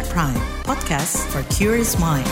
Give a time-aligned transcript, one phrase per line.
[0.00, 2.24] KBR Prime, podcast for curious mind.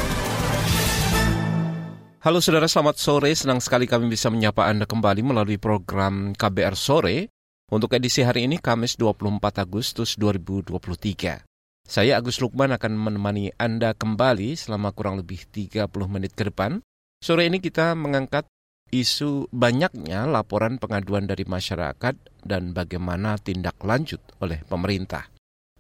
[2.25, 3.29] Halo saudara, selamat sore.
[3.37, 7.29] Senang sekali kami bisa menyapa Anda kembali melalui program KBR Sore.
[7.69, 11.45] Untuk edisi hari ini, Kamis 24 Agustus 2023.
[11.85, 16.81] Saya Agus Lukman akan menemani Anda kembali selama kurang lebih 30 menit ke depan.
[17.21, 18.49] Sore ini kita mengangkat
[18.97, 22.17] isu banyaknya laporan pengaduan dari masyarakat
[22.49, 25.29] dan bagaimana tindak lanjut oleh pemerintah.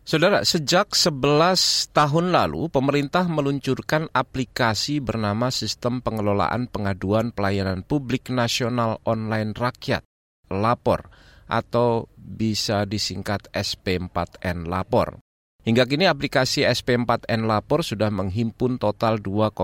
[0.08, 9.04] Saudara, sejak 11 tahun lalu, pemerintah meluncurkan aplikasi bernama Sistem Pengelolaan Pengaduan Pelayanan Publik Nasional
[9.04, 10.00] Online Rakyat,
[10.48, 11.12] LAPOR,
[11.44, 15.20] atau bisa disingkat SP4N Lapor.
[15.68, 19.60] Hingga kini aplikasi SP4N Lapor sudah menghimpun total 2,1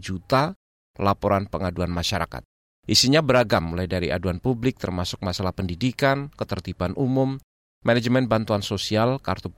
[0.00, 0.56] juta
[0.96, 2.40] laporan pengaduan masyarakat.
[2.88, 7.36] Isinya beragam mulai dari aduan publik termasuk masalah pendidikan, ketertiban umum,
[7.84, 9.52] manajemen bantuan sosial, kartu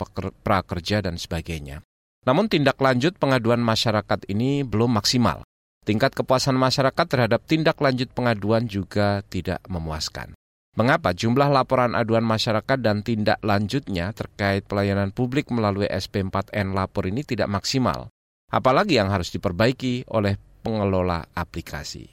[0.45, 1.80] prakerja, dan sebagainya.
[2.27, 5.46] Namun tindak lanjut pengaduan masyarakat ini belum maksimal.
[5.87, 10.35] Tingkat kepuasan masyarakat terhadap tindak lanjut pengaduan juga tidak memuaskan.
[10.77, 17.24] Mengapa jumlah laporan aduan masyarakat dan tindak lanjutnya terkait pelayanan publik melalui SP4N lapor ini
[17.24, 18.13] tidak maksimal?
[18.52, 22.10] Apalagi yang harus diperbaiki oleh pengelola aplikasi.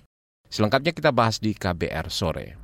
[0.47, 2.61] Selengkapnya kita bahas di KBR sore.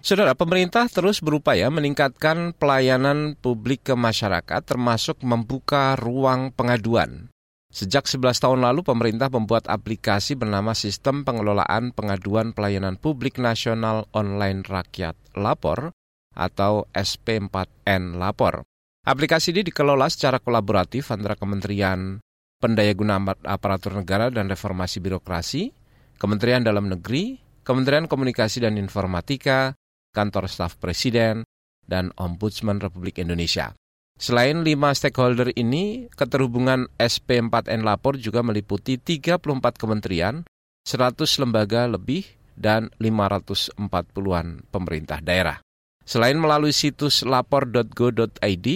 [0.00, 7.28] Saudara, pemerintah terus berupaya meningkatkan pelayanan publik ke masyarakat termasuk membuka ruang pengaduan.
[7.68, 14.64] Sejak 11 tahun lalu pemerintah membuat aplikasi bernama Sistem Pengelolaan Pengaduan Pelayanan Publik Nasional Online
[14.64, 15.94] Rakyat Lapor
[16.34, 18.64] atau SP4N Lapor.
[19.04, 22.18] Aplikasi ini dikelola secara kolaboratif antara Kementerian
[22.58, 25.70] Pendayagunaan Aparatur Negara dan Reformasi Birokrasi,
[26.16, 29.78] Kementerian Dalam Negeri, Kementerian Komunikasi dan Informatika,
[30.10, 31.46] kantor staf presiden,
[31.86, 33.74] dan Ombudsman Republik Indonesia.
[34.20, 39.40] Selain lima stakeholder ini, keterhubungan SP4N Lapor juga meliputi 34
[39.80, 40.44] kementerian,
[40.84, 45.64] 100 lembaga lebih, dan 540-an pemerintah daerah.
[46.04, 48.66] Selain melalui situs lapor.go.id,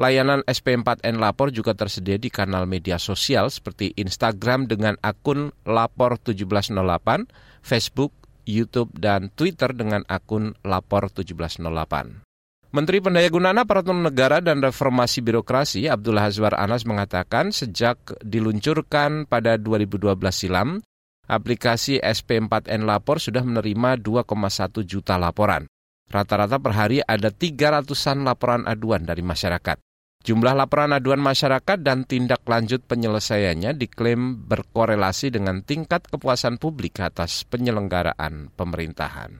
[0.00, 7.28] layanan SP4N Lapor juga tersedia di kanal media sosial seperti Instagram dengan akun Lapor1708,
[7.60, 8.10] Facebook
[8.48, 12.24] YouTube, dan Twitter dengan akun Lapor 1708.
[12.68, 20.16] Menteri Pendayagunaan Aparatur Negara dan Reformasi Birokrasi Abdullah Hazwar Anas mengatakan sejak diluncurkan pada 2012
[20.32, 20.80] silam,
[21.28, 25.64] aplikasi SP4N Lapor sudah menerima 2,1 juta laporan.
[26.08, 29.87] Rata-rata per hari ada 300-an laporan aduan dari masyarakat.
[30.22, 37.46] Jumlah laporan aduan masyarakat dan tindak lanjut penyelesaiannya diklaim berkorelasi dengan tingkat kepuasan publik atas
[37.46, 39.38] penyelenggaraan pemerintahan.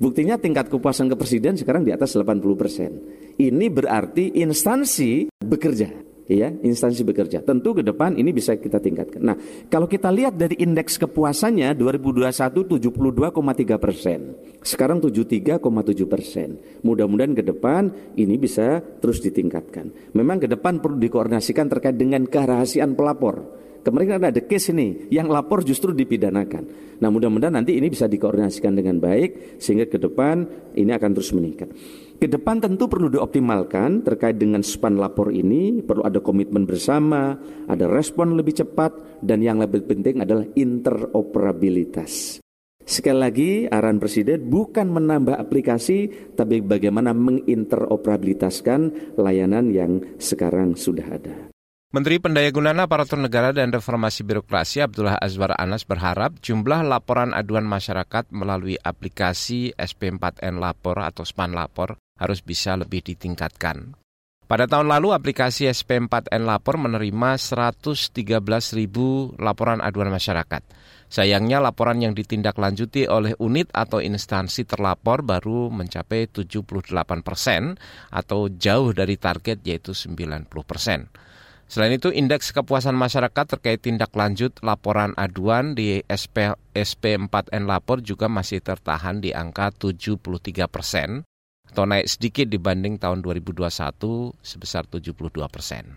[0.00, 2.90] Buktinya tingkat kepuasan ke presiden sekarang di atas 80 persen.
[3.36, 7.42] Ini berarti instansi bekerja ya instansi bekerja.
[7.42, 9.18] Tentu ke depan ini bisa kita tingkatkan.
[9.18, 9.36] Nah,
[9.66, 15.58] kalau kita lihat dari indeks kepuasannya 2021 72,3 persen, sekarang 73,7
[16.06, 16.62] persen.
[16.86, 20.14] Mudah-mudahan ke depan ini bisa terus ditingkatkan.
[20.14, 23.58] Memang ke depan perlu dikoordinasikan terkait dengan kerahasiaan pelapor.
[23.80, 26.92] Kemarin ada case ini yang lapor justru dipidanakan.
[27.00, 30.44] Nah mudah-mudahan nanti ini bisa dikoordinasikan dengan baik sehingga ke depan
[30.76, 31.72] ini akan terus meningkat.
[32.20, 37.32] Ke depan tentu perlu dioptimalkan terkait dengan span lapor ini, perlu ada komitmen bersama,
[37.64, 38.92] ada respon lebih cepat,
[39.24, 42.44] dan yang lebih penting adalah interoperabilitas.
[42.84, 51.48] Sekali lagi, arahan Presiden bukan menambah aplikasi, tapi bagaimana menginteroperabilitaskan layanan yang sekarang sudah ada.
[51.90, 58.30] Menteri Pendayagunaan Aparatur Negara dan Reformasi Birokrasi Abdullah Azwar Anas berharap jumlah laporan aduan masyarakat
[58.30, 63.96] melalui aplikasi SP4N Lapor atau SPAN Lapor harus bisa lebih ditingkatkan.
[64.50, 68.10] Pada tahun lalu aplikasi SP4N Lapor menerima 113
[68.74, 70.66] ribu laporan aduan masyarakat.
[71.06, 76.90] Sayangnya laporan yang ditindaklanjuti oleh unit atau instansi terlapor baru mencapai 78
[77.22, 77.78] persen
[78.10, 81.06] atau jauh dari target yaitu 90 persen.
[81.70, 88.26] Selain itu, indeks kepuasan masyarakat terkait tindak lanjut laporan aduan di SP, SP4N Lapor juga
[88.26, 91.22] masih tertahan di angka 73 persen
[91.70, 93.70] atau naik sedikit dibanding tahun 2021
[94.42, 95.14] sebesar 72
[95.46, 95.96] persen.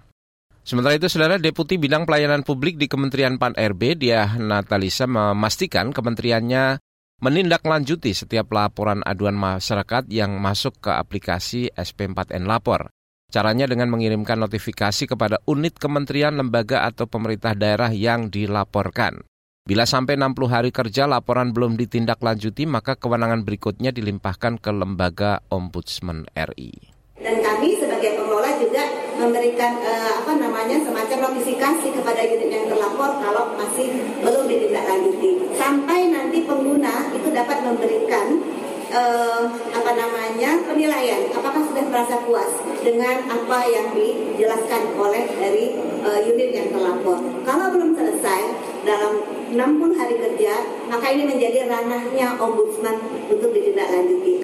[0.63, 6.79] Sementara itu, Saudara Deputi Bidang Pelayanan Publik di Kementerian PAN-RB, Dia Natalisa memastikan kementeriannya
[7.19, 12.95] menindaklanjuti setiap laporan aduan masyarakat yang masuk ke aplikasi SP4N Lapor.
[13.27, 19.25] Caranya dengan mengirimkan notifikasi kepada unit kementerian, lembaga, atau pemerintah daerah yang dilaporkan.
[19.63, 26.27] Bila sampai 60 hari kerja laporan belum ditindaklanjuti, maka kewenangan berikutnya dilimpahkan ke Lembaga Ombudsman
[26.35, 26.91] RI.
[27.23, 28.83] Dan kami sebagai pengelola juga
[29.15, 33.87] memberikan uh, apa namanya semacam notifikasi kepada unit yang terlapor kalau masih
[34.19, 35.55] belum ditindaklanjuti.
[35.55, 38.43] Sampai nanti pengguna itu dapat memberikan
[38.91, 42.51] uh, apa namanya penilaian apakah sudah merasa puas
[42.83, 45.71] dengan apa yang dijelaskan oleh dari
[46.03, 47.23] uh, unit yang terlapor.
[47.47, 48.41] Kalau belum selesai
[48.83, 50.53] dalam 60 hari kerja,
[50.89, 52.97] maka ini menjadi ranahnya ombudsman
[53.29, 54.43] untuk ditindaklanjuti.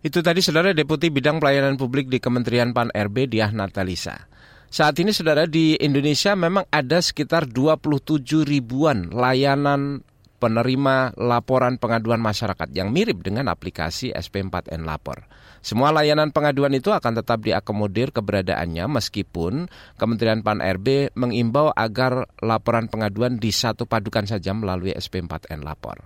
[0.00, 4.16] Itu tadi saudara Deputi Bidang Pelayanan Publik di Kementerian Pan RB Diah Natalisa.
[4.72, 10.00] Saat ini saudara di Indonesia memang ada sekitar 27 ribuan layanan
[10.40, 15.28] penerima laporan pengaduan masyarakat yang mirip dengan aplikasi SP4N Lapor.
[15.60, 19.68] Semua layanan pengaduan itu akan tetap diakomodir keberadaannya meskipun
[20.00, 26.00] Kementerian Pan RB mengimbau agar laporan pengaduan di satu padukan saja melalui SP4N Lapor.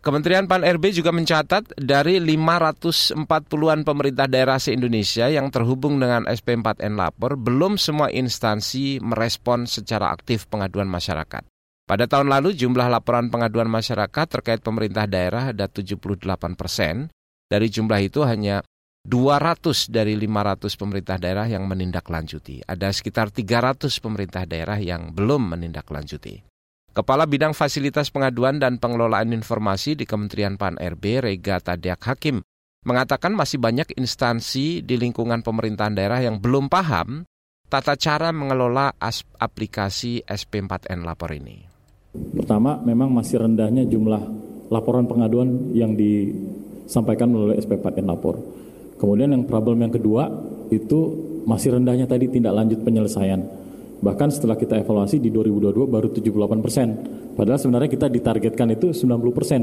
[0.00, 7.36] Kementerian Pan RB juga mencatat dari 540-an pemerintah daerah se-Indonesia yang terhubung dengan SP4N Lapor,
[7.36, 11.44] belum semua instansi merespon secara aktif pengaduan masyarakat.
[11.84, 16.16] Pada tahun lalu jumlah laporan pengaduan masyarakat terkait pemerintah daerah ada 78
[16.56, 17.12] persen.
[17.50, 18.64] Dari jumlah itu hanya
[19.00, 22.68] 200 dari 500 pemerintah daerah yang menindaklanjuti.
[22.68, 26.44] Ada sekitar 300 pemerintah daerah yang belum menindaklanjuti.
[26.90, 32.42] Kepala Bidang Fasilitas Pengaduan dan Pengelolaan Informasi di Kementerian Pan RB, Rega Tadiak Hakim,
[32.84, 37.24] mengatakan masih banyak instansi di lingkungan pemerintahan daerah yang belum paham
[37.70, 38.90] tata cara mengelola
[39.38, 41.62] aplikasi SP4N Lapor ini.
[42.10, 44.22] Pertama, memang masih rendahnya jumlah
[44.74, 48.59] laporan pengaduan yang disampaikan melalui SP4N Lapor.
[49.00, 50.28] Kemudian yang problem yang kedua
[50.68, 51.16] itu
[51.48, 53.40] masih rendahnya tadi tindak lanjut penyelesaian
[54.00, 56.88] Bahkan setelah kita evaluasi di 2022 baru 78 persen.
[57.36, 59.60] Padahal sebenarnya kita ditargetkan itu 90 persen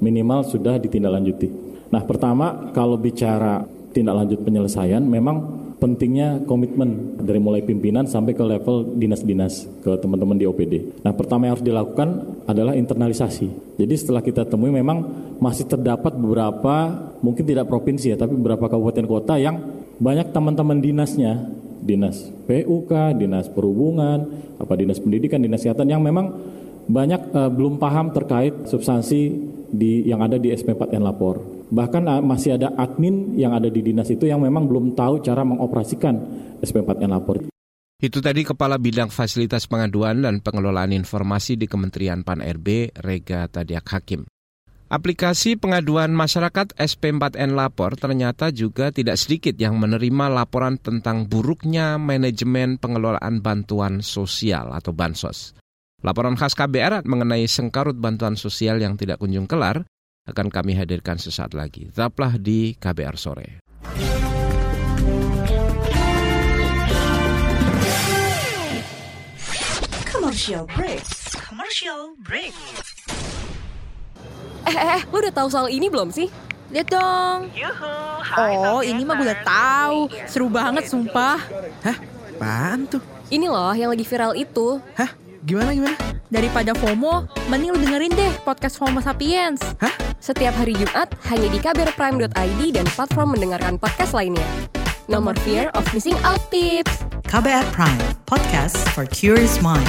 [0.00, 1.48] minimal sudah ditindaklanjuti.
[1.92, 3.60] Nah pertama kalau bicara
[3.92, 10.40] tindak lanjut penyelesaian memang pentingnya komitmen dari mulai pimpinan sampai ke level dinas-dinas ke teman-teman
[10.40, 11.04] di OPD.
[11.04, 12.08] Nah, pertama yang harus dilakukan
[12.48, 13.76] adalah internalisasi.
[13.76, 15.04] Jadi setelah kita temui memang
[15.36, 19.60] masih terdapat beberapa mungkin tidak provinsi ya, tapi beberapa kabupaten kota yang
[20.00, 21.44] banyak teman-teman dinasnya
[21.84, 26.32] dinas PUK, dinas perhubungan, apa dinas pendidikan, dinas kesehatan yang memang
[26.86, 29.20] banyak uh, belum paham terkait substansi
[29.70, 31.55] di yang ada di SP4N lapor.
[31.66, 35.42] Bahkan uh, masih ada admin yang ada di dinas itu yang memang belum tahu cara
[35.42, 36.14] mengoperasikan
[36.62, 37.42] SP4N lapor.
[37.96, 43.88] Itu tadi Kepala Bidang Fasilitas Pengaduan dan Pengelolaan Informasi di Kementerian Pan RB, Rega Tadiak
[43.88, 44.28] Hakim.
[44.86, 52.78] Aplikasi pengaduan masyarakat SP4N Lapor ternyata juga tidak sedikit yang menerima laporan tentang buruknya manajemen
[52.78, 55.58] pengelolaan bantuan sosial atau bansos.
[56.06, 59.82] Laporan khas KBR mengenai sengkarut bantuan sosial yang tidak kunjung kelar
[60.26, 61.86] akan kami hadirkan sesaat lagi.
[61.86, 63.62] Tetaplah di KBR sore.
[70.10, 71.02] Commercial break.
[71.46, 72.52] Commercial break.
[74.66, 76.26] Eh, eh, eh, lu udah tahu soal ini belum sih?
[76.74, 77.46] Lihat dong.
[78.74, 79.98] oh, ini mah gue udah tahu.
[80.26, 81.38] Seru banget, sumpah.
[81.86, 81.96] Hah?
[82.36, 83.00] Apaan tuh?
[83.30, 84.82] Ini loh yang lagi viral itu.
[84.98, 85.14] Hah?
[85.46, 85.94] Gimana gimana?
[86.26, 89.62] Daripada FOMO, mending lu dengerin deh podcast FOMO Sapiens.
[89.78, 89.94] Hah?
[90.26, 94.42] Setiap hari Jumat hanya di kbrprime.id dan platform mendengarkan podcast lainnya.
[95.06, 97.06] Nomor fear of missing out tips.
[97.30, 99.86] KBR Prime, podcast for curious mind.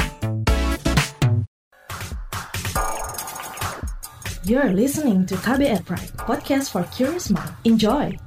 [4.45, 7.57] You're listening to KBR Pride, podcast for curious mind.
[7.65, 8.26] Enjoy!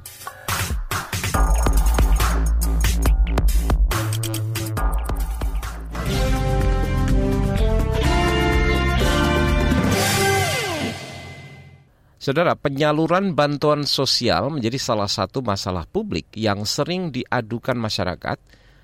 [12.20, 18.36] Saudara, penyaluran bantuan sosial menjadi salah satu masalah publik yang sering diadukan masyarakat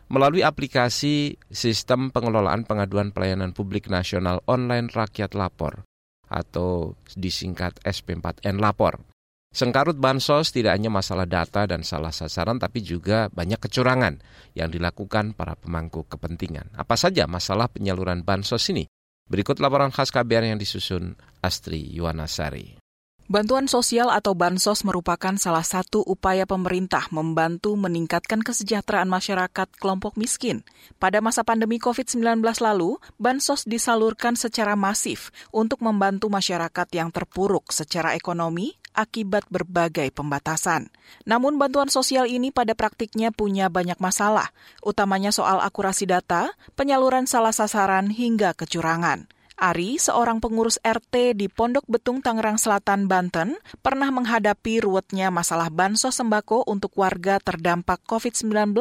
[0.08, 5.84] melalui aplikasi Sistem Pengelolaan Pengaduan Pelayanan Publik Nasional Online Rakyat Lapor
[6.32, 9.04] atau disingkat SP4N lapor.
[9.52, 14.16] Sengkarut bansos tidak hanya masalah data dan salah sasaran tapi juga banyak kecurangan
[14.56, 16.72] yang dilakukan para pemangku kepentingan.
[16.72, 18.88] Apa saja masalah penyaluran bansos ini?
[19.28, 22.85] Berikut laporan khas KBR yang disusun Astri Yuwanasari.
[23.26, 30.62] Bantuan sosial atau bansos merupakan salah satu upaya pemerintah membantu meningkatkan kesejahteraan masyarakat kelompok miskin.
[31.02, 32.22] Pada masa pandemi COVID-19
[32.62, 40.94] lalu, bansos disalurkan secara masif untuk membantu masyarakat yang terpuruk secara ekonomi akibat berbagai pembatasan.
[41.26, 44.54] Namun bantuan sosial ini pada praktiknya punya banyak masalah,
[44.86, 49.26] utamanya soal akurasi data, penyaluran salah sasaran hingga kecurangan.
[49.56, 56.20] Ari, seorang pengurus RT di Pondok Betung, Tangerang Selatan, Banten, pernah menghadapi ruwetnya masalah bansos
[56.20, 58.76] sembako untuk warga terdampak COVID-19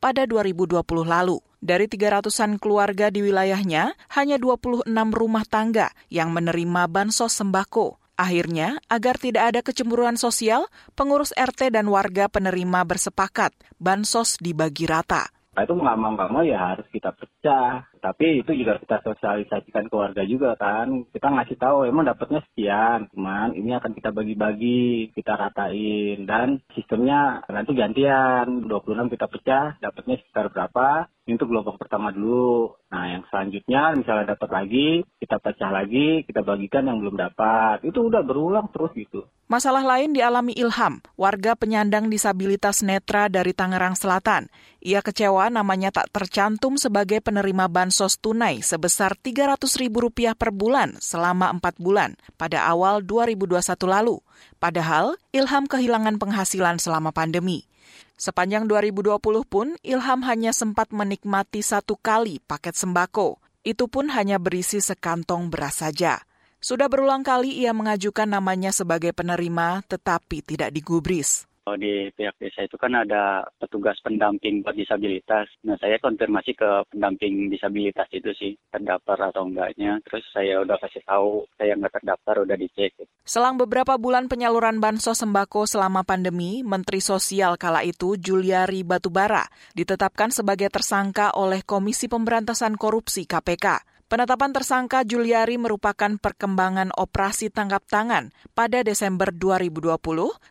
[0.00, 1.44] pada 2020 lalu.
[1.60, 8.00] Dari 300-an keluarga di wilayahnya, hanya 26 rumah tangga yang menerima bansos sembako.
[8.16, 15.28] Akhirnya, agar tidak ada kecemburuan sosial, pengurus RT dan warga penerima bersepakat bansos dibagi rata.
[15.54, 20.52] Nah itu mau ya harus kita pecah tapi itu juga kita sosialisasikan ke warga juga
[20.60, 21.08] kan.
[21.08, 26.28] Kita ngasih tahu emang dapatnya sekian cuman ini akan kita bagi-bagi kita ratain.
[26.28, 31.08] Dan sistemnya nanti gantian 26 kita pecah dapatnya sekitar berapa?
[31.24, 32.76] Ini untuk gelombang pertama dulu.
[32.92, 37.88] Nah yang selanjutnya misalnya dapat lagi kita pecah lagi kita bagikan yang belum dapat.
[37.88, 39.24] Itu udah berulang terus gitu.
[39.48, 44.48] Masalah lain dialami Ilham, warga penyandang disabilitas netra dari Tangerang Selatan.
[44.80, 51.54] Ia kecewa namanya tak tercantum sebagai penerima bantuan bansos tunai sebesar Rp300.000 per bulan selama
[51.54, 53.54] 4 bulan pada awal 2021
[53.86, 54.18] lalu.
[54.58, 57.70] Padahal Ilham kehilangan penghasilan selama pandemi.
[58.18, 59.14] Sepanjang 2020
[59.46, 63.38] pun, Ilham hanya sempat menikmati satu kali paket sembako.
[63.62, 66.18] Itu pun hanya berisi sekantong beras saja.
[66.58, 71.46] Sudah berulang kali ia mengajukan namanya sebagai penerima, tetapi tidak digubris.
[71.64, 75.48] Kalau di pihak desa itu kan ada petugas pendamping buat disabilitas.
[75.64, 79.96] Nah saya konfirmasi ke pendamping disabilitas itu sih terdaftar atau enggaknya.
[80.04, 82.92] Terus saya udah kasih tahu saya nggak terdaftar udah dicek.
[83.24, 90.28] Selang beberapa bulan penyaluran bansos sembako selama pandemi, Menteri Sosial kala itu Juliari Batubara ditetapkan
[90.28, 93.93] sebagai tersangka oleh Komisi Pemberantasan Korupsi KPK.
[94.14, 99.90] Penetapan tersangka Juliari merupakan perkembangan operasi tangkap tangan pada Desember 2020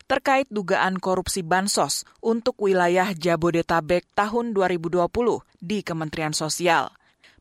[0.03, 5.07] terkait dugaan korupsi bansos untuk wilayah Jabodetabek tahun 2020
[5.63, 6.91] di Kementerian Sosial.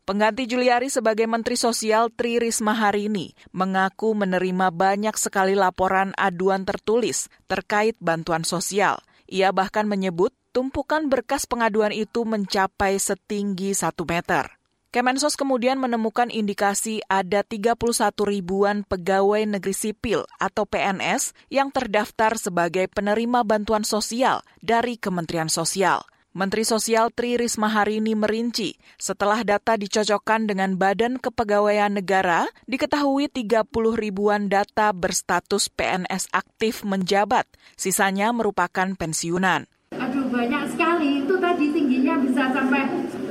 [0.06, 6.62] Pengganti Juliari sebagai Menteri Sosial Tri Risma hari ini mengaku menerima banyak sekali laporan aduan
[6.62, 9.02] tertulis terkait bantuan sosial.
[9.26, 14.61] Ia bahkan menyebut tumpukan berkas pengaduan itu mencapai setinggi satu meter.
[14.92, 17.80] Kemensos kemudian menemukan indikasi ada 31
[18.28, 26.04] ribuan pegawai negeri sipil atau PNS yang terdaftar sebagai penerima bantuan sosial dari Kementerian Sosial.
[26.36, 33.32] Menteri Sosial Tri Risma hari ini merinci, setelah data dicocokkan dengan Badan Kepegawaian Negara, diketahui
[33.32, 33.64] 30
[33.96, 37.48] ribuan data berstatus PNS aktif menjabat,
[37.80, 39.64] sisanya merupakan pensiunan.
[39.96, 42.84] Aduh banyak sekali, itu tadi tingginya bisa sampai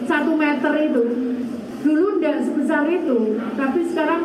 [0.10, 1.02] satu meter itu
[2.72, 4.22] sebesar itu tapi sekarang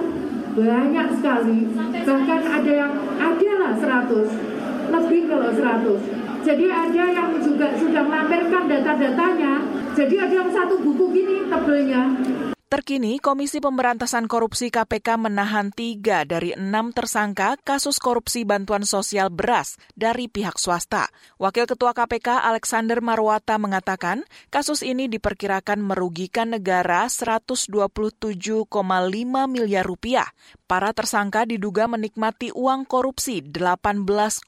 [0.55, 1.59] banyak sekali.
[2.07, 8.71] Bahkan ada yang ada lah 100 lebih kalau 100 jadi ada yang juga sudah melampirkan
[8.71, 9.67] data-datanya.
[9.99, 12.07] Jadi ada yang satu buku gini tebelnya
[12.67, 19.79] Terkini, Komisi Pemberantasan Korupsi KPK menahan tiga dari enam tersangka kasus korupsi bantuan sosial beras
[19.95, 21.07] dari pihak swasta.
[21.39, 27.71] Wakil Ketua KPK Alexander Marwata mengatakan kasus ini diperkirakan merugikan negara 127,5
[29.47, 30.27] miliar rupiah.
[30.67, 34.43] Para tersangka diduga menikmati uang korupsi 18,8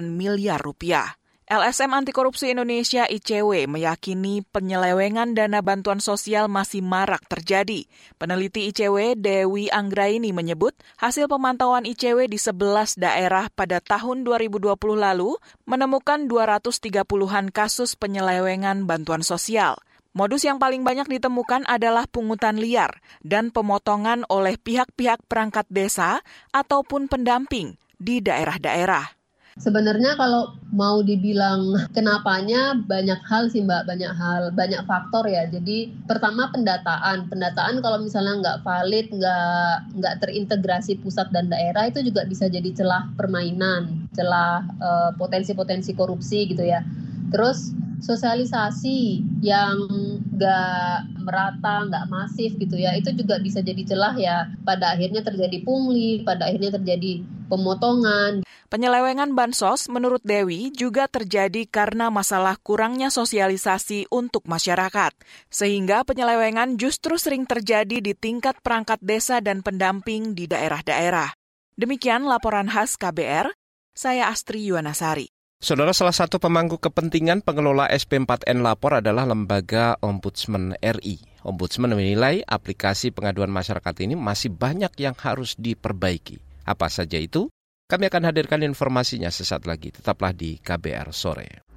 [0.00, 1.20] miliar rupiah.
[1.44, 7.84] LSM Anti Korupsi Indonesia ICW meyakini penyelewengan dana bantuan sosial masih marak terjadi.
[8.16, 15.36] Peneliti ICW Dewi Anggraini menyebut hasil pemantauan ICW di 11 daerah pada tahun 2020 lalu
[15.68, 19.76] menemukan 230-an kasus penyelewengan bantuan sosial.
[20.16, 26.24] Modus yang paling banyak ditemukan adalah pungutan liar dan pemotongan oleh pihak-pihak perangkat desa
[26.56, 29.23] ataupun pendamping di daerah-daerah.
[29.54, 35.46] Sebenarnya kalau mau dibilang kenapanya banyak hal sih mbak, banyak hal, banyak faktor ya.
[35.46, 42.02] Jadi pertama pendataan, pendataan kalau misalnya nggak valid, nggak nggak terintegrasi pusat dan daerah itu
[42.02, 46.82] juga bisa jadi celah permainan, celah uh, potensi-potensi korupsi gitu ya.
[47.30, 47.70] Terus
[48.02, 49.86] sosialisasi yang
[50.34, 54.50] nggak merata, nggak masif gitu ya, itu juga bisa jadi celah ya.
[54.66, 58.44] Pada akhirnya terjadi pungli, pada akhirnya terjadi pemotongan.
[58.72, 65.14] Penyelewengan bansos menurut Dewi juga terjadi karena masalah kurangnya sosialisasi untuk masyarakat.
[65.46, 71.30] Sehingga penyelewengan justru sering terjadi di tingkat perangkat desa dan pendamping di daerah-daerah.
[71.74, 73.50] Demikian laporan khas KBR,
[73.94, 75.30] saya Astri Yuwanasari.
[75.64, 81.24] Saudara salah satu pemangku kepentingan pengelola SP4N Lapor adalah lembaga Ombudsman RI.
[81.40, 86.53] Ombudsman menilai aplikasi pengaduan masyarakat ini masih banyak yang harus diperbaiki.
[86.64, 87.52] Apa saja itu?
[87.84, 89.92] Kami akan hadirkan informasinya sesaat lagi.
[89.92, 91.68] Tetaplah di KBR sore.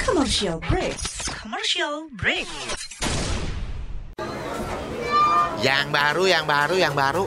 [0.00, 0.96] Commercial break.
[1.28, 2.48] Commercial break.
[5.60, 7.24] Yang baru, yang baru, yang baru.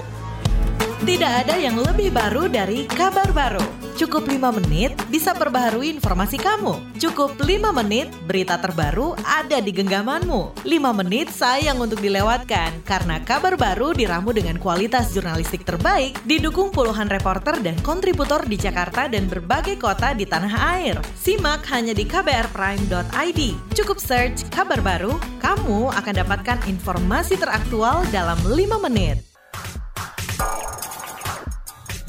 [1.05, 3.88] Tidak ada yang lebih baru dari kabar baru.
[3.99, 6.95] Cukup 5 menit bisa perbaharui informasi kamu.
[7.03, 10.63] Cukup 5 menit berita terbaru ada di genggamanmu.
[10.63, 17.11] 5 menit sayang untuk dilewatkan karena kabar baru diramu dengan kualitas jurnalistik terbaik didukung puluhan
[17.11, 20.95] reporter dan kontributor di Jakarta dan berbagai kota di tanah air.
[21.19, 23.41] Simak hanya di kbrprime.id.
[23.75, 29.28] Cukup search kabar baru, kamu akan dapatkan informasi teraktual dalam 5 menit.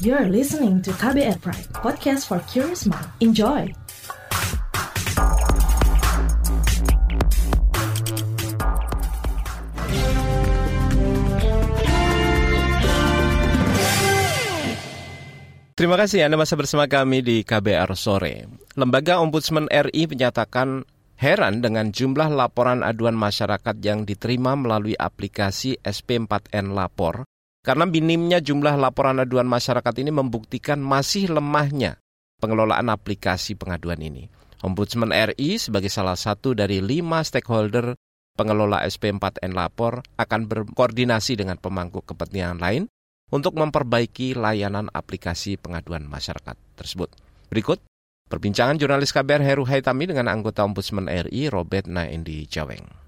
[0.01, 3.05] You're listening to KBR Prime, podcast for curious mind.
[3.21, 3.69] Enjoy!
[15.77, 18.49] Terima kasih Anda masih bersama kami di KBR Sore.
[18.73, 20.81] Lembaga Ombudsman RI menyatakan
[21.21, 27.29] heran dengan jumlah laporan aduan masyarakat yang diterima melalui aplikasi SP4N Lapor
[27.61, 32.01] karena minimnya jumlah laporan aduan masyarakat ini membuktikan masih lemahnya
[32.41, 34.27] pengelolaan aplikasi pengaduan ini.
[34.61, 37.97] Ombudsman RI sebagai salah satu dari lima stakeholder
[38.37, 42.85] pengelola SP4N Lapor akan berkoordinasi dengan pemangku kepentingan lain
[43.33, 47.09] untuk memperbaiki layanan aplikasi pengaduan masyarakat tersebut.
[47.49, 47.81] Berikut
[48.29, 53.00] perbincangan jurnalis KBR Heru Haitami dengan anggota Ombudsman RI Robert Naendi Jaweng.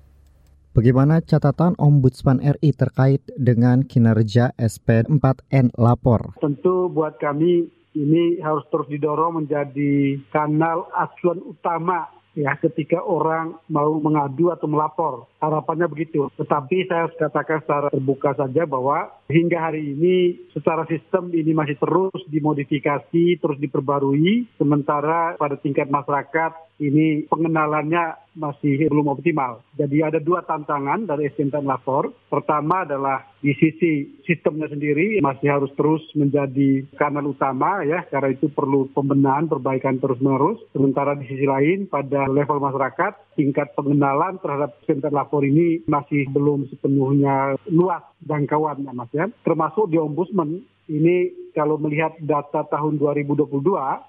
[0.74, 6.34] Bagaimana catatan Ombudsman RI terkait dengan kinerja SP4N Lapor?
[6.42, 14.02] Tentu buat kami ini harus terus didorong menjadi kanal acuan utama ya ketika orang mau
[14.02, 15.30] mengadu atau melapor.
[15.38, 16.34] Harapannya begitu.
[16.42, 21.78] Tetapi saya harus katakan secara terbuka saja bahwa hingga hari ini secara sistem ini masih
[21.78, 24.50] terus dimodifikasi, terus diperbarui.
[24.58, 29.62] Sementara pada tingkat masyarakat ini pengenalannya masih belum optimal.
[29.78, 32.10] Jadi ada dua tantangan dari SMT Lapor.
[32.28, 38.50] Pertama adalah di sisi sistemnya sendiri masih harus terus menjadi kanal utama ya, karena itu
[38.50, 40.60] perlu pembenahan, perbaikan terus-menerus.
[40.74, 46.66] Sementara di sisi lain pada level masyarakat tingkat pengenalan terhadap SMT Lapor ini masih belum
[46.74, 49.30] sepenuhnya luas jangkauannya Mas ya.
[49.46, 53.50] Termasuk di Ombudsman ini kalau melihat data tahun 2022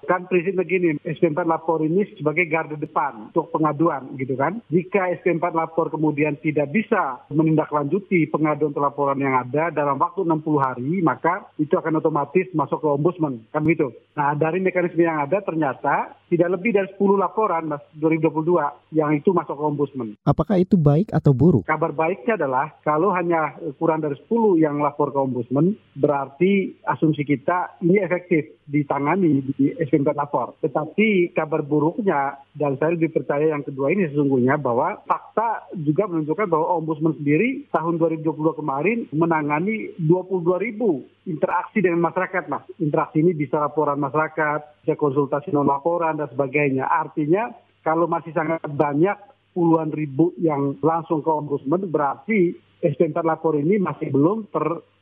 [0.05, 4.61] kan prinsipnya gini SP4 lapor ini sebagai garda depan untuk pengaduan gitu kan?
[4.69, 10.43] Jika SP4 lapor kemudian tidak bisa menindaklanjuti pengaduan atau laporan yang ada dalam waktu 60
[10.59, 15.39] hari maka itu akan otomatis masuk ke ombudsman kan gitu nah dari mekanisme yang ada
[15.39, 20.09] ternyata tidak lebih dari 10 laporan mas 2022 yang itu masuk ke ombudsman.
[20.25, 21.69] Apakah itu baik atau buruk?
[21.69, 27.34] Kabar baiknya adalah kalau hanya kurang dari 10 yang lapor ke ombudsman berarti asumsi kita
[27.83, 30.55] ini efektif ditangani di SP4 lapor.
[30.61, 36.47] Tetapi kabar buruknya dan saya lebih percaya yang kedua ini sesungguhnya bahwa fakta juga menunjukkan
[36.49, 42.65] bahwa Ombudsman sendiri tahun 2022 kemarin menangani 22 ribu interaksi dengan masyarakat mas.
[42.77, 46.85] Interaksi ini bisa laporan masyarakat, bisa konsultasi non laporan dan sebagainya.
[46.85, 47.51] Artinya
[47.85, 49.17] kalau masih sangat banyak
[49.55, 54.51] puluhan ribu yang langsung ke ombudsman berarti SP4 lapor ini masih belum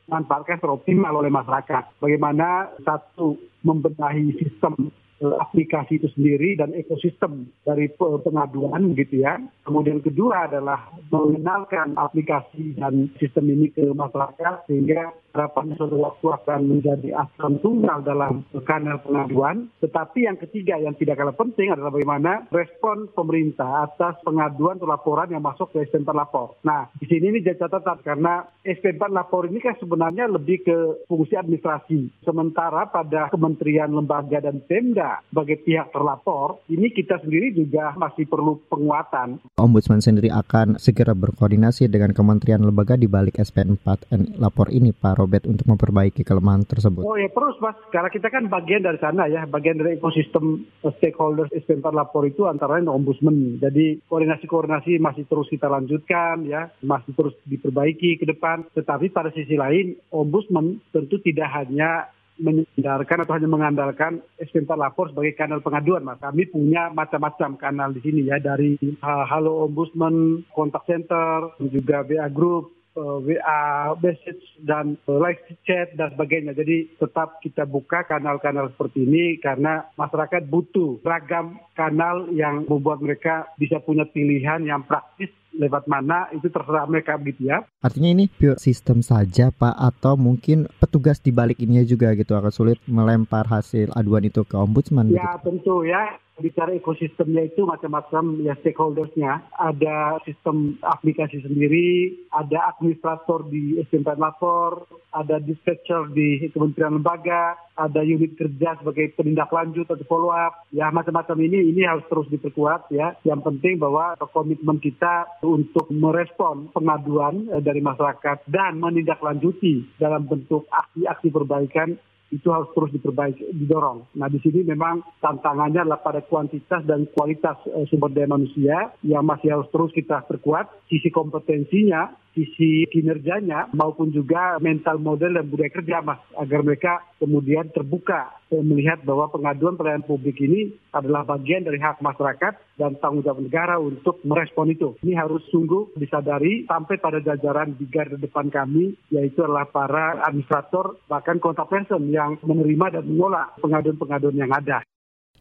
[0.04, 1.96] termanfaatkan teroptimal oleh masyarakat.
[2.00, 9.38] Bagaimana satu membenahi sistem aplikasi itu sendiri dan ekosistem dari pengaduan gitu ya.
[9.62, 16.60] Kemudian kedua adalah mengenalkan aplikasi dan sistem ini ke masyarakat sehingga harapannya suatu waktu akan
[16.78, 19.66] menjadi asam tunggal dalam kanal pengaduan.
[19.82, 25.34] Tetapi yang ketiga yang tidak kalah penting adalah bagaimana respon pemerintah atas pengaduan atau laporan
[25.34, 26.54] yang masuk ke SP4 Lapor.
[26.62, 30.78] Nah, di sini ini jadi catatan karena SP4 Lapor ini kan sebenarnya lebih ke
[31.10, 32.22] fungsi administrasi.
[32.22, 38.60] Sementara pada kementerian, lembaga, dan Pemda sebagai pihak terlapor, ini kita sendiri juga masih perlu
[38.68, 39.40] penguatan.
[39.58, 45.44] Ombudsman sendiri akan segera berkoordinasi dengan kementerian lembaga di balik SP4 lapor ini, Pak Robert,
[45.46, 47.04] untuk memperbaiki kelemahan tersebut.
[47.04, 51.52] Oh ya terus Mas, karena kita kan bagian dari sana ya, bagian dari ekosistem stakeholders
[51.54, 53.62] SP4 lapor itu antara lain Ombudsman.
[53.62, 58.66] Jadi koordinasi-koordinasi masih terus kita lanjutkan ya, masih terus diperbaiki ke depan.
[58.74, 65.38] Tetapi pada sisi lain, Ombudsman tentu tidak hanya menyandarkan atau hanya mengandalkan SP4 lapor sebagai
[65.38, 66.18] kanal pengaduan mas.
[66.18, 72.26] Kami punya macam-macam kanal di sini ya dari uh, Halo Ombudsman, Kontak Center, juga BA
[72.34, 76.54] Group, uh, WA message dan uh, live chat dan sebagainya.
[76.56, 83.50] Jadi tetap kita buka kanal-kanal seperti ini karena masyarakat butuh ragam kanal yang membuat mereka
[83.58, 87.62] bisa punya pilihan yang praktis lewat mana itu terserah mereka gitu ya.
[87.80, 92.50] Artinya ini pure sistem saja Pak atau mungkin petugas di balik ini juga gitu akan
[92.50, 95.50] sulit melempar hasil aduan itu ke ombudsman Ya gitu.
[95.50, 99.46] tentu ya bicara ekosistemnya itu macam-macam ya stakeholdersnya.
[99.54, 108.02] Ada sistem aplikasi sendiri, ada administrator di SMPN Lapor, ada dispatcher di Kementerian Lembaga, ada
[108.02, 110.66] unit kerja sebagai penindaklanjut atau follow up.
[110.74, 113.14] Ya macam-macam ini ini harus terus diperkuat ya.
[113.22, 120.66] Yang penting bahwa komitmen kita untuk merespon pengaduan eh, dari masyarakat dan menindaklanjuti dalam bentuk
[120.70, 121.94] aksi-aksi perbaikan
[122.34, 124.18] itu harus terus diperbaiki, didorong.
[124.18, 129.22] Nah di sini memang tantangannya adalah pada kuantitas dan kualitas eh, sumber daya manusia yang
[129.22, 130.66] masih harus terus kita perkuat.
[130.90, 136.92] Sisi kompetensinya sisi kinerjanya maupun juga mental model dan budaya kerja mas agar mereka
[137.22, 143.26] kemudian terbuka melihat bahwa pengaduan pelayanan publik ini adalah bagian dari hak masyarakat dan tanggung
[143.26, 144.94] jawab negara untuk merespon itu.
[145.02, 150.98] Ini harus sungguh disadari sampai pada jajaran di garda depan kami yaitu adalah para administrator
[151.10, 154.82] bahkan kontak person yang menerima dan mengolah pengaduan-pengaduan yang ada.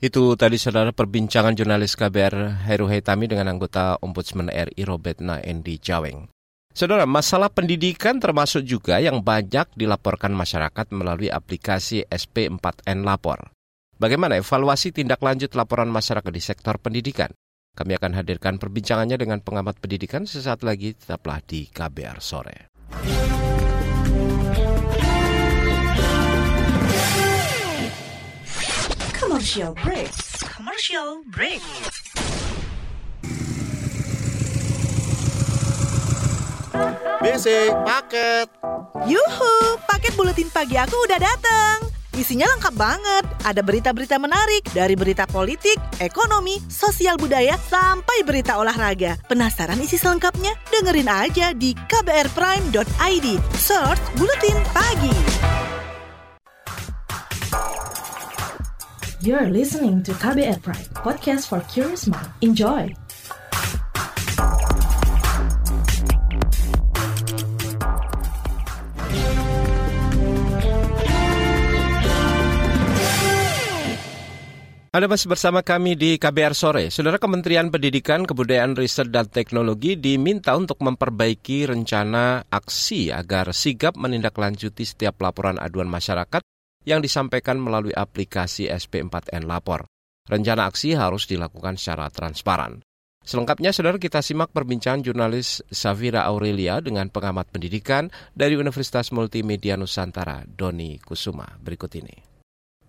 [0.03, 6.32] Itu tadi saudara perbincangan jurnalis KBR Heru Haitami dengan anggota Ombudsman RI Robetna Endi Jaweng.
[6.73, 13.53] Saudara, masalah pendidikan termasuk juga yang banyak dilaporkan masyarakat melalui aplikasi SP4N Lapor.
[14.01, 17.29] Bagaimana evaluasi tindak lanjut laporan masyarakat di sektor pendidikan?
[17.77, 22.73] Kami akan hadirkan perbincangannya dengan pengamat pendidikan sesaat lagi, tetaplah di KBR Sore.
[29.13, 30.13] Commercial break.
[30.41, 31.61] Commercial break.
[37.23, 38.51] BC, paket.
[39.07, 41.87] Yuhu, paket buletin pagi aku udah datang.
[42.19, 43.23] Isinya lengkap banget.
[43.47, 49.15] Ada berita-berita menarik dari berita politik, ekonomi, sosial budaya, sampai berita olahraga.
[49.31, 50.51] Penasaran isi selengkapnya?
[50.67, 53.27] Dengerin aja di kbrprime.id.
[53.55, 55.15] Search Buletin Pagi.
[59.23, 62.27] You're listening to KBR Prime, podcast for curious mind.
[62.43, 63.02] Enjoy!
[74.93, 76.93] Anda masih bersama kami di KBR Sore.
[76.93, 84.85] Saudara Kementerian Pendidikan, Kebudayaan, Riset, dan Teknologi diminta untuk memperbaiki rencana aksi agar sigap menindaklanjuti
[84.85, 86.45] setiap laporan aduan masyarakat
[86.85, 89.89] yang disampaikan melalui aplikasi SP4N Lapor.
[90.29, 92.85] Rencana aksi harus dilakukan secara transparan.
[93.25, 100.45] Selengkapnya, saudara kita simak perbincangan jurnalis Safira Aurelia dengan pengamat pendidikan dari Universitas Multimedia Nusantara,
[100.45, 101.49] Doni Kusuma.
[101.57, 102.32] Berikut ini.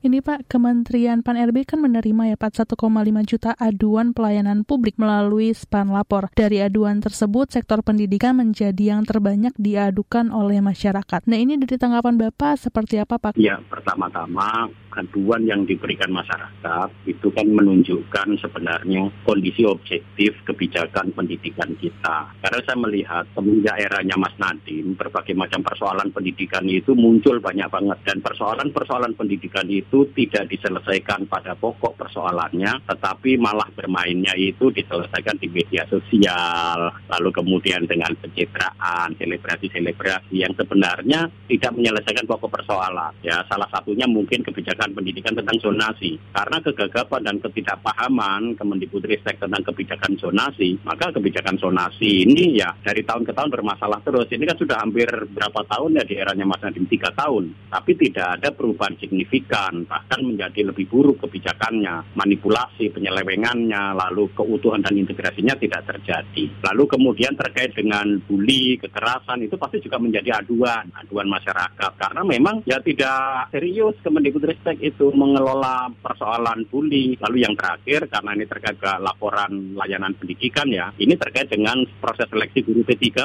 [0.04, 2.76] Ini Pak, Kementerian Pan-RB kan menerima ya Pak 1,5
[3.24, 6.28] juta aduan pelayanan publik melalui SPAN Lapor.
[6.36, 11.24] Dari aduan tersebut, sektor pendidikan menjadi yang terbanyak diadukan oleh masyarakat.
[11.24, 13.40] Nah ini dari tanggapan Bapak seperti apa Pak?
[13.40, 22.30] Ya, pertama-tama aduan yang diberikan masyarakat itu kan menunjukkan sebenarnya kondisi objektif kebijakan pendidikan kita.
[22.42, 27.98] Karena saya melihat semenjak eranya Mas Nadiem, berbagai macam persoalan pendidikan itu muncul banyak banget.
[28.04, 35.48] Dan persoalan-persoalan pendidikan itu tidak diselesaikan pada pokok persoalannya, tetapi malah bermainnya itu diselesaikan di
[35.48, 43.12] media sosial, lalu kemudian dengan pencitraan, selebrasi-selebrasi yang sebenarnya tidak menyelesaikan pokok persoalan.
[43.24, 46.10] Ya, salah satunya mungkin kebijakan kebijakan pendidikan tentang zonasi.
[46.34, 53.24] Karena kegagapan dan ketidakpahaman Kemendikbudristek tentang kebijakan zonasi, maka kebijakan zonasi ini ya dari tahun
[53.24, 54.28] ke tahun bermasalah terus.
[54.28, 58.40] Ini kan sudah hampir berapa tahun ya di eranya Mas Nadiem tiga tahun, tapi tidak
[58.40, 65.88] ada perubahan signifikan, bahkan menjadi lebih buruk kebijakannya, manipulasi, penyelewengannya, lalu keutuhan dan integrasinya tidak
[65.88, 66.44] terjadi.
[66.60, 72.66] Lalu kemudian terkait dengan bully, kekerasan itu pasti juga menjadi aduan, aduan masyarakat karena memang
[72.66, 77.18] ya tidak serius Kemendikbudristek itu mengelola persoalan bully.
[77.20, 82.26] Lalu yang terakhir, karena ini terkait ke laporan layanan pendidikan ya, ini terkait dengan proses
[82.30, 83.18] seleksi guru P3K,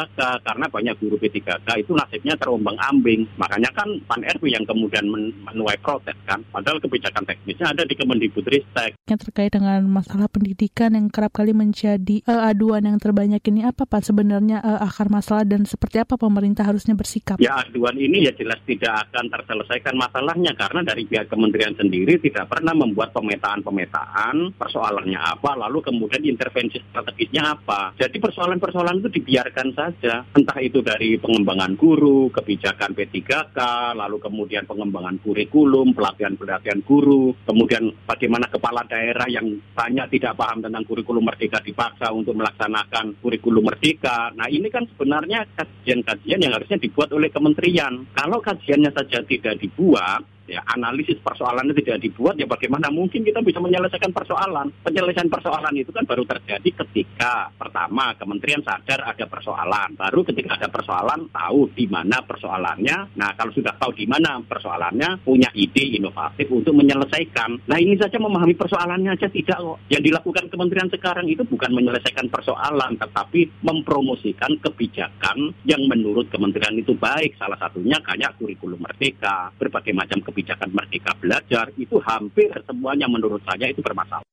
[0.43, 3.25] karena banyak guru P3K itu nasibnya terombang ambing.
[3.39, 5.05] Makanya kan Pan RB yang kemudian
[5.45, 8.95] menuai protes kan, padahal kebijakan teknisnya ada di Kemendikbudristek.
[9.09, 13.85] Yang terkait dengan masalah pendidikan yang kerap kali menjadi uh, aduan yang terbanyak ini apa
[13.85, 17.37] Pak sebenarnya uh, akar masalah dan seperti apa pemerintah harusnya bersikap?
[17.41, 22.51] Ya aduan ini ya jelas tidak akan terselesaikan masalahnya karena dari pihak kementerian sendiri tidak
[22.51, 27.95] pernah membuat pemetaan-pemetaan persoalannya apa, lalu kemudian intervensi strategisnya apa.
[27.95, 33.55] Jadi persoalan-persoalan itu dibiarkan saja, entah itu dari pengembangan guru, kebijakan P3K,
[33.95, 40.83] lalu kemudian pengembangan kurikulum, pelatihan-pelatihan guru, kemudian bagaimana kepala daerah yang banyak tidak paham tentang
[40.83, 44.35] kurikulum merdeka dipaksa untuk melaksanakan kurikulum merdeka.
[44.35, 48.03] Nah ini kan sebenarnya kajian-kajian yang harusnya dibuat oleh kementerian.
[48.11, 53.61] Kalau kajiannya saja tidak dibuat, ya analisis persoalannya tidak dibuat ya bagaimana mungkin kita bisa
[53.61, 54.73] menyelesaikan persoalan?
[54.81, 60.67] Penyelesaian persoalan itu kan baru terjadi ketika pertama kementerian sadar ada persoalan baru ketika ada
[60.67, 63.13] persoalan tahu di mana persoalannya.
[63.13, 67.69] Nah kalau sudah tahu di mana persoalannya punya ide inovatif untuk menyelesaikan.
[67.69, 69.77] Nah ini saja memahami persoalannya aja tidak kok.
[69.93, 76.97] Yang dilakukan kementerian sekarang itu bukan menyelesaikan persoalan tetapi mempromosikan kebijakan yang menurut kementerian itu
[76.97, 77.37] baik.
[77.37, 83.67] Salah satunya kayak kurikulum merdeka berbagai macam kebijakan merdeka belajar itu hampir semuanya menurut saya
[83.67, 84.23] itu bermasalah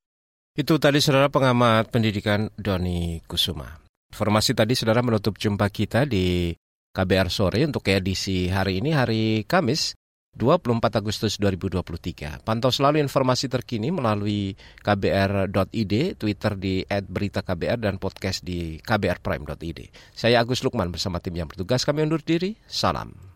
[0.54, 3.76] itu tadi saudara pengamat pendidikan Doni Kusuma.
[4.08, 6.54] Informasi tadi saudara menutup jumpa kita di
[6.96, 9.92] KBR sore untuk edisi hari ini hari Kamis
[10.32, 12.40] 24 Agustus 2023.
[12.40, 19.80] Pantau selalu informasi terkini melalui kbr.id, Twitter di @beritaKBR dan podcast di kbrprime.id.
[20.16, 22.56] Saya Agus Lukman bersama tim yang bertugas kami undur diri.
[22.64, 23.35] Salam.